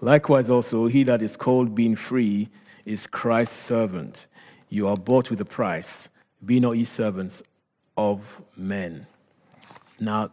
[0.00, 2.48] Likewise, also, he that is called being free
[2.86, 4.24] is Christ's servant.
[4.70, 6.08] You are bought with a price.
[6.46, 7.42] Be not ye servants
[7.98, 8.22] of
[8.56, 9.06] men.
[9.98, 10.30] Now,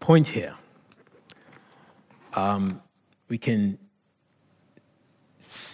[0.00, 0.54] point here.
[2.32, 2.80] Um,
[3.28, 3.76] we can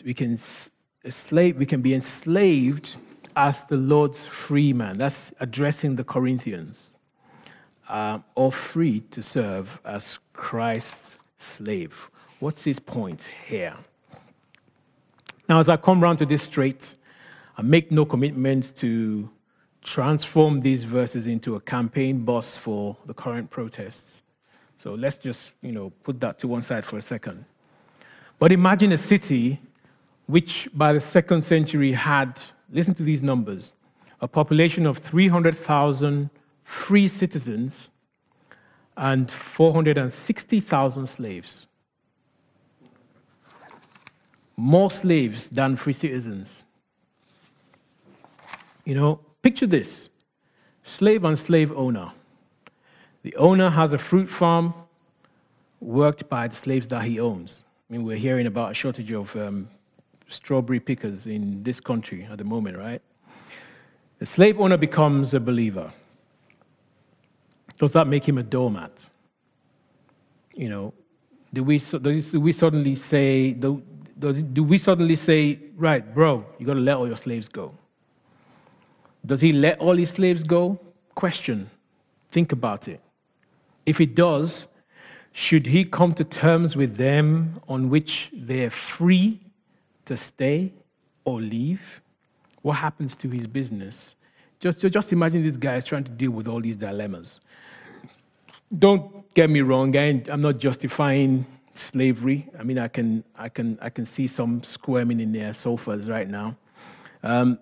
[0.05, 0.37] we can
[1.09, 2.97] slave, we can be enslaved
[3.37, 4.99] as the Lord's free man.
[4.99, 6.91] That's addressing the Corinthians.
[7.91, 12.09] Uh, or free to serve as Christ's slave.
[12.39, 13.75] What's his point here?
[15.49, 16.95] Now, as I come round to this straight,
[17.59, 19.29] I make no commitment to
[19.83, 24.23] transform these verses into a campaign boss for the current protests.
[24.79, 27.45] So let's just, you know, put that to one side for a second.
[28.39, 29.61] But imagine a city
[30.27, 33.73] which by the second century had, listen to these numbers,
[34.21, 36.31] a population of 300,000
[36.71, 37.91] free citizens
[38.97, 41.67] and 460,000 slaves.
[44.57, 46.63] More slaves than free citizens.
[48.85, 50.11] You know, picture this
[50.85, 52.13] slave and slave owner.
[53.25, 54.73] The owner has a fruit farm
[55.81, 57.65] worked by the slaves that he owns.
[57.89, 59.69] I mean, we're hearing about a shortage of um,
[60.29, 63.03] strawberry pickers in this country at the moment, right?
[64.21, 65.93] The slave owner becomes a believer.
[67.81, 69.09] Does that make him a doormat?
[70.55, 70.95] You know,
[71.55, 73.83] do we, do we suddenly say, do,
[74.19, 77.73] does, do we suddenly say, right, bro, you got to let all your slaves go?
[79.25, 80.79] Does he let all his slaves go?
[81.15, 81.71] Question.
[82.31, 83.01] Think about it.
[83.87, 84.67] If he does,
[85.33, 89.41] should he come to terms with them on which they're free
[90.05, 90.71] to stay
[91.25, 91.81] or leave?
[92.61, 94.17] What happens to his business?
[94.61, 97.41] Just, just imagine this guy is trying to deal with all these dilemmas.
[98.79, 102.49] Don't get me wrong, I, I'm not justifying slavery.
[102.59, 106.29] I mean, I can, I can, I can see some squirming in their sofas right
[106.29, 106.57] now.
[107.23, 107.59] Um,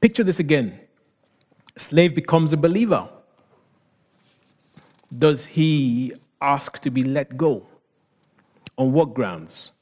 [0.00, 0.78] picture this again
[1.76, 3.08] slave becomes a believer.
[5.18, 7.66] Does he ask to be let go?
[8.78, 9.72] On what grounds?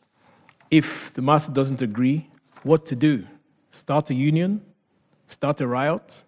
[0.71, 2.29] If the master doesn't agree,
[2.63, 3.25] what to do?
[3.73, 4.61] Start a union?
[5.29, 6.23] Start a riot?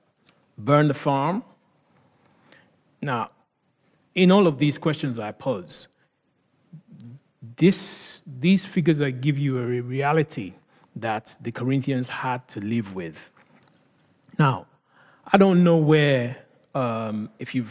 [0.58, 1.42] Burn the farm?
[3.00, 3.30] Now,
[4.14, 5.88] in all of these questions I pose,
[7.56, 10.54] this, these figures I give you are a reality
[10.96, 13.30] that the Corinthians had to live with.
[14.38, 14.66] Now,
[15.32, 16.36] I don't know where,
[16.74, 17.66] um, if you're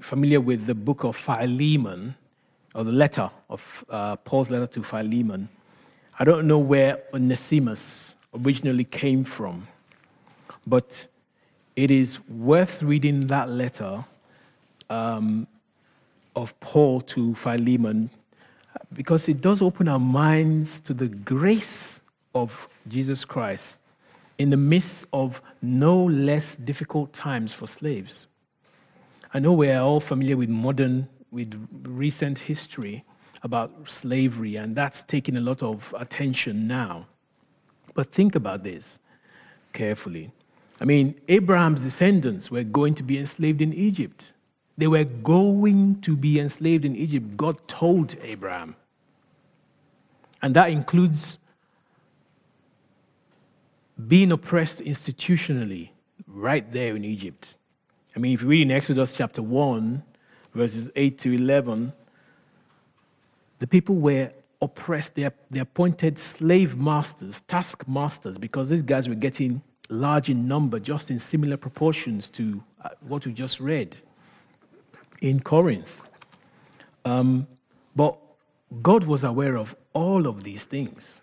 [0.00, 2.14] familiar with the book of Philemon,
[2.74, 5.48] or the letter of uh, Paul's letter to Philemon,
[6.18, 9.66] I don't know where Onesimus originally came from,
[10.66, 11.06] but
[11.74, 14.04] it is worth reading that letter
[14.92, 15.46] um,
[16.36, 18.10] of Paul to Philemon
[18.92, 22.00] because it does open our minds to the grace
[22.34, 23.78] of Jesus Christ
[24.38, 28.26] in the midst of no less difficult times for slaves.
[29.34, 31.52] I know we are all familiar with modern, with
[31.84, 33.04] recent history
[33.42, 37.06] about slavery, and that's taking a lot of attention now.
[37.94, 38.98] But think about this
[39.72, 40.32] carefully.
[40.80, 44.31] I mean, Abraham's descendants were going to be enslaved in Egypt.
[44.78, 47.36] They were going to be enslaved in Egypt.
[47.36, 48.74] God told Abraham.
[50.40, 51.38] And that includes
[54.08, 55.90] being oppressed institutionally
[56.26, 57.56] right there in Egypt.
[58.16, 60.02] I mean, if you read in Exodus chapter 1,
[60.54, 61.92] verses 8 to 11,
[63.60, 65.14] the people were oppressed.
[65.14, 70.80] They, they appointed slave masters, task masters, because these guys were getting large in number,
[70.80, 73.96] just in similar proportions to uh, what we just read
[75.22, 76.02] in Corinth.
[77.04, 77.46] Um,
[77.96, 78.18] but
[78.82, 81.20] God was aware of all of these things.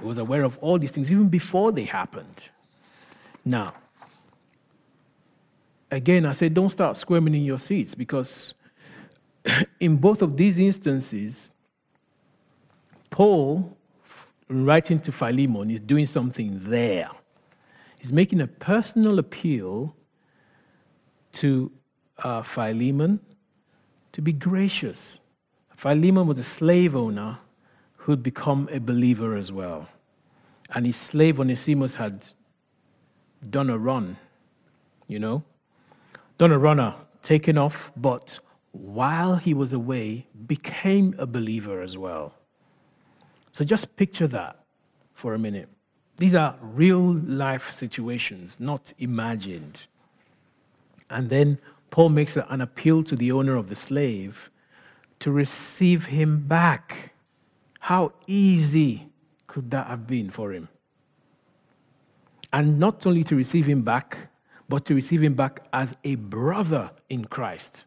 [0.00, 2.44] He was aware of all these things even before they happened.
[3.44, 3.74] Now,
[5.90, 8.54] again, I said, don't start squirming in your seats because
[9.80, 11.50] in both of these instances,
[13.10, 13.76] Paul,
[14.48, 17.10] writing to Philemon, is doing something there.
[18.00, 19.94] He's making a personal appeal
[21.32, 21.70] to
[22.18, 23.20] uh, Philemon
[24.12, 25.18] to be gracious.
[25.76, 27.38] Philemon was a slave owner
[27.96, 29.88] who'd become a believer as well.
[30.70, 32.28] And his slave Onesimus had
[33.50, 34.16] done a run,
[35.08, 35.42] you know,
[36.38, 38.38] done a runner, taken off, but
[38.72, 42.34] while he was away, became a believer as well.
[43.52, 44.64] So just picture that
[45.14, 45.68] for a minute.
[46.16, 49.82] These are real life situations, not imagined.
[51.10, 51.58] And then
[51.94, 54.50] Paul makes an appeal to the owner of the slave
[55.20, 57.12] to receive him back.
[57.78, 59.12] How easy
[59.46, 60.68] could that have been for him?
[62.52, 64.18] And not only to receive him back,
[64.68, 67.84] but to receive him back as a brother in Christ.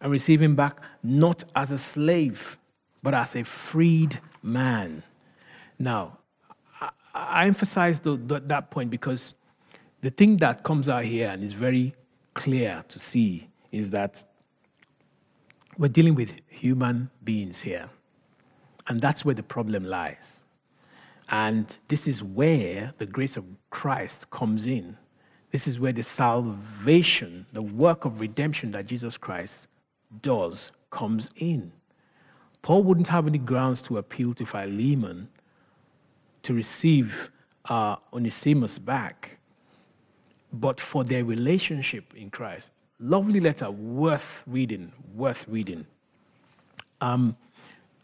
[0.00, 2.58] And receive him back not as a slave,
[3.02, 5.02] but as a freed man.
[5.80, 6.18] Now,
[7.12, 9.34] I, emphasize that point because
[10.00, 11.96] the thing that comes out here and is very
[12.38, 14.24] clear to see is that
[15.76, 17.90] we're dealing with human beings here.
[18.86, 20.42] And that's where the problem lies.
[21.30, 24.96] And this is where the grace of Christ comes in.
[25.50, 29.66] This is where the salvation, the work of redemption that Jesus Christ
[30.22, 31.72] does, comes in.
[32.62, 35.28] Paul wouldn't have any grounds to appeal to Philemon
[36.44, 37.30] to receive
[37.64, 39.37] uh, Onesimus back,
[40.52, 42.72] but for their relationship in Christ.
[43.00, 45.86] Lovely letter, worth reading, worth reading.
[47.00, 47.36] Um,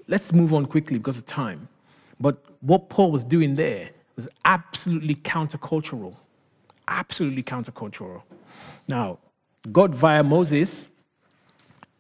[0.07, 1.69] let's move on quickly because of time.
[2.21, 6.15] But what Paul was doing there was absolutely countercultural.
[6.87, 8.23] Absolutely countercultural.
[8.87, 9.19] Now,
[9.73, 10.89] God via Moses,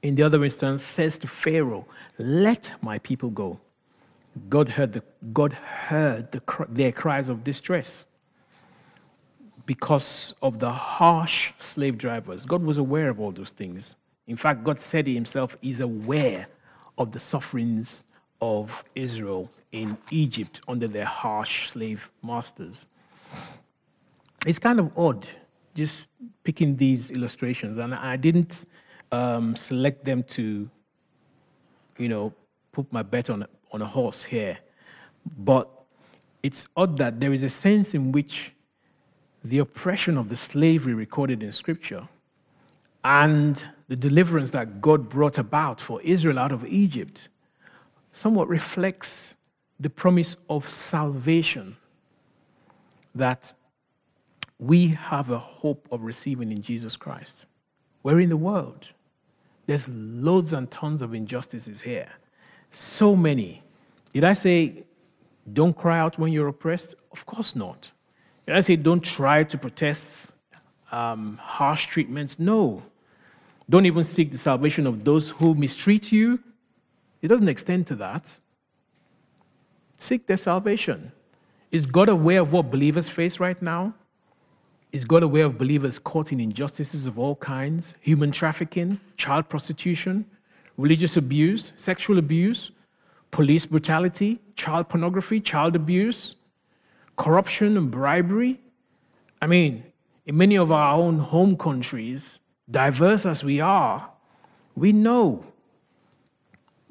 [0.02, 1.86] in the other instance, says to Pharaoh,
[2.18, 3.58] Let my people go.
[4.48, 8.04] God heard, the, God heard the, their cries of distress
[9.66, 12.44] because of the harsh slave drivers.
[12.44, 13.96] God was aware of all those things.
[14.26, 16.46] In fact, God said He Himself is aware
[16.98, 18.04] of the sufferings
[18.40, 22.86] of Israel in Egypt under their harsh slave masters.
[24.46, 25.26] it's kind of odd
[25.74, 26.08] just
[26.44, 28.66] picking these illustrations, and I didn't
[29.10, 30.70] um, select them to,
[31.98, 32.32] you know,
[32.70, 34.58] put my bet on, on a horse here.
[35.38, 35.68] But
[36.42, 38.53] it's odd that there is a sense in which
[39.44, 42.08] the oppression of the slavery recorded in Scripture
[43.04, 47.28] and the deliverance that God brought about for Israel out of Egypt
[48.12, 49.34] somewhat reflects
[49.78, 51.76] the promise of salvation
[53.14, 53.54] that
[54.58, 57.46] we have a hope of receiving in Jesus Christ.
[58.02, 58.88] We're in the world.
[59.66, 62.08] There's loads and tons of injustices here.
[62.70, 63.62] So many.
[64.12, 64.84] Did I say
[65.52, 66.94] don't cry out when you're oppressed?
[67.12, 67.90] Of course not.
[68.46, 70.16] I say don't try to protest
[70.92, 72.38] um, harsh treatments?
[72.38, 72.82] No.
[73.68, 76.38] Don't even seek the salvation of those who mistreat you.
[77.22, 78.38] It doesn't extend to that.
[79.96, 81.12] Seek their salvation.
[81.72, 83.94] Is God aware of what believers face right now?
[84.92, 90.26] Is God aware of believers caught in injustices of all kinds human trafficking, child prostitution,
[90.76, 92.70] religious abuse, sexual abuse,
[93.30, 96.36] police brutality, child pornography, child abuse,
[97.16, 98.60] corruption and bribery?
[99.40, 99.84] I mean,
[100.26, 102.38] in many of our own home countries,
[102.70, 104.10] diverse as we are,
[104.74, 105.44] we know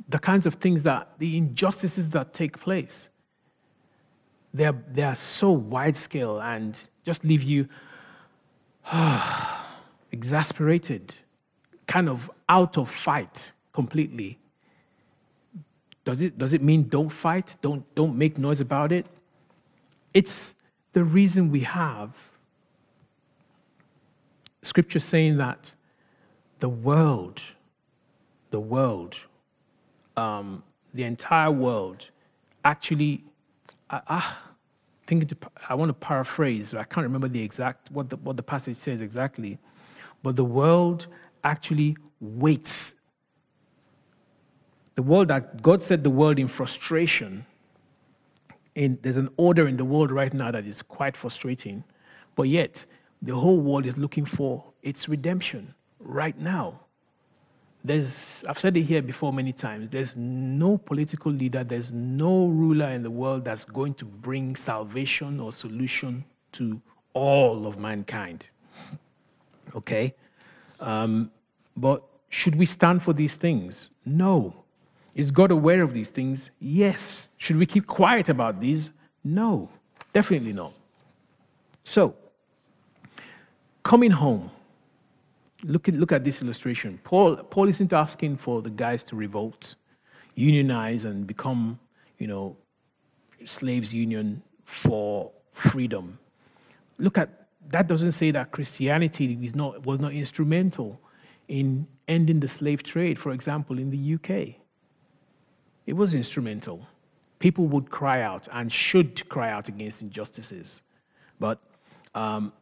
[0.09, 3.09] the kinds of things that, the injustices that take place.
[4.53, 7.67] They're, they are so wide scale and just leave you
[10.11, 11.15] exasperated,
[11.87, 14.37] kind of out of fight completely.
[16.05, 17.55] Does it, does it mean don't fight?
[17.61, 19.07] Don't, don't make noise about it?
[20.13, 20.55] It's
[20.93, 22.11] the reason we have
[24.61, 25.73] scripture saying that
[26.59, 27.41] the world,
[28.51, 29.17] the world,
[30.15, 32.09] um, the entire world
[32.63, 33.23] actually,
[33.89, 34.39] ah,
[35.07, 35.37] thinking to,
[35.67, 39.01] I want to paraphrase, I can't remember the exact, what the, what the passage says
[39.01, 39.57] exactly,
[40.21, 41.07] but the world
[41.43, 42.93] actually waits.
[44.95, 47.45] The world that God set the world in frustration.
[48.75, 51.83] In, there's an order in the world right now that is quite frustrating,
[52.35, 52.85] but yet
[53.21, 56.79] the whole world is looking for its redemption right now.
[57.85, 62.89] There's, I've said it here before many times, there's no political leader, there's no ruler
[62.89, 66.81] in the world that's going to bring salvation or solution to
[67.13, 68.47] all of mankind.
[69.75, 70.15] Okay?
[70.79, 71.29] Um,
[71.75, 73.89] but should we stand for these things?
[74.05, 74.63] No.
[75.13, 76.51] Is God aware of these things?
[76.59, 77.27] Yes.
[77.43, 78.89] Should we keep quiet about these?
[79.21, 79.69] No.
[80.13, 80.71] Definitely not.
[81.83, 82.15] So,
[83.83, 84.49] coming home,
[85.61, 87.01] look at, look at this illustration.
[87.03, 89.75] Paul, Paul isn't asking for the guys to revolt,
[90.35, 91.77] unionize, and become,
[92.17, 92.55] you know,
[93.43, 96.17] slaves union for freedom.
[96.97, 100.97] Look at that doesn't say that Christianity is not, was not instrumental
[101.49, 104.55] in ending the slave trade, for example, in the UK.
[105.85, 106.87] It was instrumental.
[107.43, 110.81] People would cry out and should cry out against injustices.
[111.41, 111.59] But
[112.15, 112.53] um,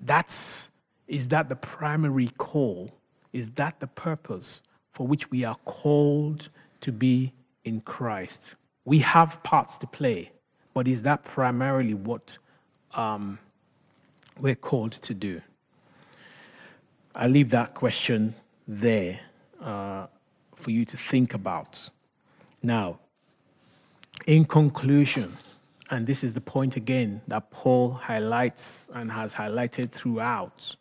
[0.00, 0.70] that's
[1.06, 2.90] is that the primary call?
[3.32, 4.60] Is that the purpose
[4.90, 6.48] for which we are called
[6.80, 8.56] to be in Christ?
[8.84, 10.32] We have parts to play,
[10.74, 12.38] but is that primarily what
[12.94, 13.38] um,
[14.40, 15.40] we're called to do?
[17.14, 18.34] I leave that question
[18.66, 19.20] there
[19.62, 20.08] uh,
[20.56, 21.88] for you to think about.
[22.64, 22.98] Now,
[24.26, 25.36] in conclusion,
[25.90, 30.76] and this is the point again that Paul highlights and has highlighted throughout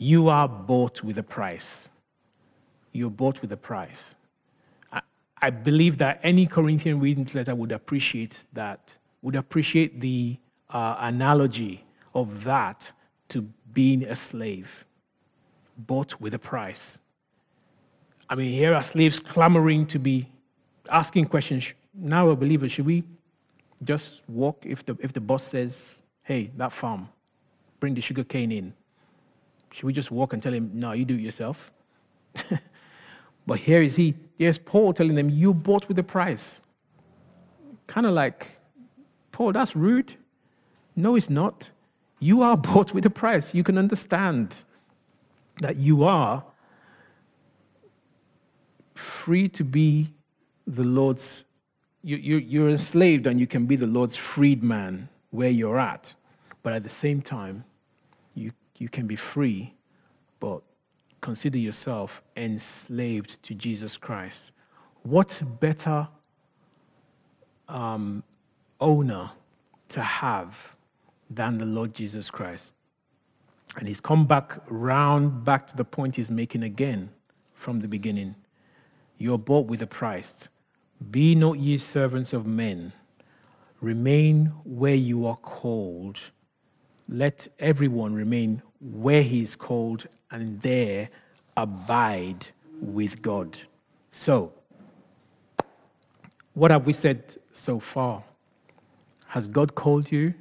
[0.00, 1.90] you are bought with a price.
[2.92, 4.14] You're bought with a price.
[4.90, 5.02] I,
[5.42, 10.38] I believe that any Corinthian reading letter would appreciate that, would appreciate the
[10.70, 12.90] uh, analogy of that
[13.28, 13.42] to
[13.74, 14.86] being a slave,
[15.76, 16.98] bought with a price.
[18.30, 20.30] I mean, here are slaves clamoring to be
[20.88, 21.72] asking questions.
[21.94, 23.04] Now, a believer, should we
[23.84, 27.08] just walk if the, if the boss says, hey, that farm,
[27.80, 28.72] bring the sugar cane in?
[29.72, 31.70] Should we just walk and tell him, no, you do it yourself?
[33.46, 36.60] but here is he, here's Paul telling them, you bought with a price.
[37.86, 38.48] Kind of like,
[39.32, 40.14] Paul, that's rude.
[40.96, 41.70] No, it's not.
[42.18, 43.54] You are bought with a price.
[43.54, 44.64] You can understand
[45.60, 46.44] that you are
[48.94, 50.12] free to be
[50.74, 51.44] the Lord's,
[52.02, 56.14] you, you, you're enslaved and you can be the Lord's freedman where you're at.
[56.62, 57.64] But at the same time,
[58.34, 59.74] you, you can be free,
[60.38, 60.62] but
[61.20, 64.52] consider yourself enslaved to Jesus Christ.
[65.02, 66.08] What better
[67.68, 68.22] um,
[68.80, 69.30] owner
[69.88, 70.56] to have
[71.30, 72.72] than the Lord Jesus Christ.
[73.76, 77.10] And he's come back round back to the point he's making again
[77.54, 78.34] from the beginning.
[79.18, 80.48] You are bought with a price.
[81.08, 82.92] Be not ye servants of men.
[83.80, 86.20] Remain where you are called.
[87.08, 91.08] Let everyone remain where he is called, and there
[91.56, 92.46] abide
[92.80, 93.58] with God.
[94.10, 94.52] So,
[96.54, 98.22] what have we said so far?
[99.26, 100.34] Has God called you?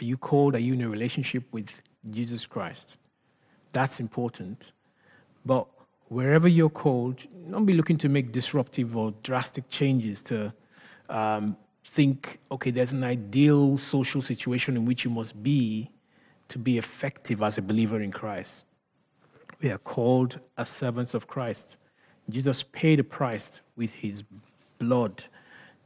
[0.00, 0.54] Are you called?
[0.54, 1.70] Are you in a relationship with
[2.10, 2.96] Jesus Christ?
[3.72, 4.72] That's important.
[5.44, 5.66] But
[6.14, 10.52] wherever you're called, don't be looking to make disruptive or drastic changes to
[11.08, 11.56] um,
[11.90, 15.90] think, okay, there's an ideal social situation in which you must be
[16.46, 18.64] to be effective as a believer in Christ.
[19.60, 21.78] We are called as servants of Christ.
[22.30, 24.22] Jesus paid a price with his
[24.78, 25.24] blood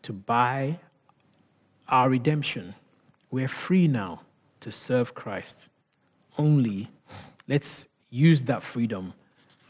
[0.03, 0.79] to buy
[1.89, 2.74] our redemption.
[3.31, 4.20] We're free now
[4.61, 5.68] to serve Christ.
[6.37, 6.91] Only
[7.49, 9.14] let's use that freedom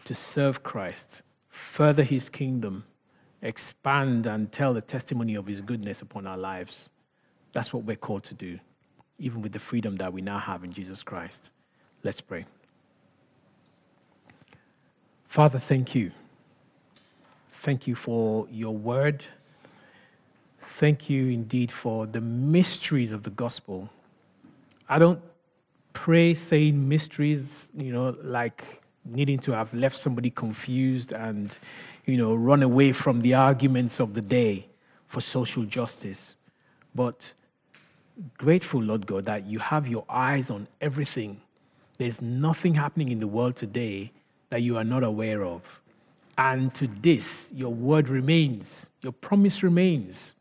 [0.08, 2.82] to serve Christ, further his kingdom,
[3.42, 6.88] expand and tell the testimony of his goodness upon our lives.
[7.52, 8.58] That's what we're called to do,
[9.18, 11.50] even with the freedom that we now have in Jesus Christ.
[12.04, 12.46] Let's pray.
[15.26, 16.10] Father, thank you.
[17.60, 19.26] Thank you for your word.
[20.62, 23.90] Thank you indeed for the mysteries of the gospel.
[24.88, 25.20] I don't
[25.92, 31.56] pray saying mysteries, you know, like needing to have left somebody confused and,
[32.06, 34.66] you know, run away from the arguments of the day
[35.06, 36.36] for social justice.
[36.94, 37.32] But
[38.36, 41.40] grateful, Lord God, that you have your eyes on everything.
[41.98, 44.12] There's nothing happening in the world today
[44.50, 45.62] that you are not aware of.
[46.36, 50.34] And to this, your word remains, your promise remains.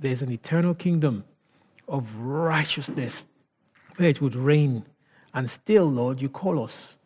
[0.00, 1.24] There's an eternal kingdom
[1.88, 3.26] of righteousness
[3.96, 4.84] where it would reign.
[5.34, 6.96] And still, Lord, you call us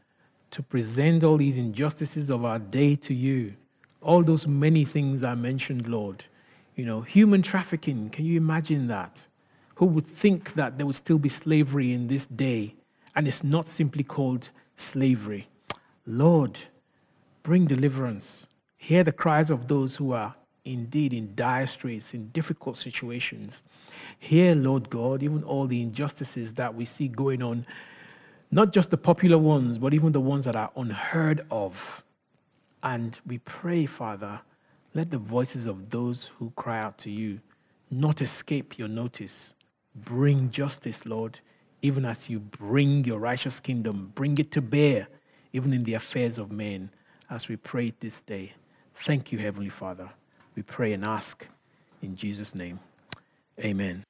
[0.51, 3.55] to present all these injustices of our day to you.
[4.03, 6.25] All those many things I mentioned, Lord.
[6.75, 9.25] You know, human trafficking, can you imagine that?
[9.77, 12.75] Who would think that there would still be slavery in this day?
[13.15, 15.49] And it's not simply called slavery.
[16.07, 16.59] Lord,
[17.43, 18.47] bring deliverance.
[18.79, 20.35] Hear the cries of those who are
[20.65, 23.63] indeed in dire straits, in difficult situations.
[24.19, 27.67] Hear, Lord God, even all the injustices that we see going on,
[28.51, 32.03] not just the popular ones, but even the ones that are unheard of.
[32.83, 34.41] And we pray, Father,
[34.95, 37.41] let the voices of those who cry out to you
[37.91, 39.55] not escape your notice.
[39.95, 41.39] Bring justice, Lord,
[41.83, 44.13] even as you bring your righteous kingdom.
[44.15, 45.09] Bring it to bear,
[45.53, 46.91] even in the affairs of men,
[47.29, 48.53] as we pray this day.
[49.05, 50.11] Thank you, Heavenly Father.
[50.57, 51.47] We pray and ask
[52.03, 52.81] in Jesus' name.
[53.61, 54.10] Amen.